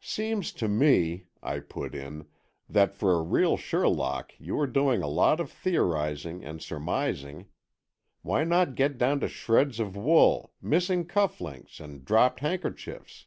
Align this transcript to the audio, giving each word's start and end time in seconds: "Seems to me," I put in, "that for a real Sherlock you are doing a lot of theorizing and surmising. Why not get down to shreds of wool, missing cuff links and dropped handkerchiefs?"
"Seems 0.00 0.50
to 0.52 0.66
me," 0.66 1.26
I 1.42 1.58
put 1.60 1.94
in, 1.94 2.24
"that 2.70 2.94
for 2.94 3.12
a 3.12 3.20
real 3.22 3.58
Sherlock 3.58 4.32
you 4.40 4.58
are 4.58 4.66
doing 4.66 5.02
a 5.02 5.06
lot 5.06 5.40
of 5.40 5.50
theorizing 5.52 6.42
and 6.42 6.62
surmising. 6.62 7.48
Why 8.22 8.44
not 8.44 8.76
get 8.76 8.96
down 8.96 9.20
to 9.20 9.28
shreds 9.28 9.78
of 9.80 9.94
wool, 9.94 10.54
missing 10.62 11.04
cuff 11.04 11.38
links 11.38 11.80
and 11.80 12.02
dropped 12.02 12.40
handkerchiefs?" 12.40 13.26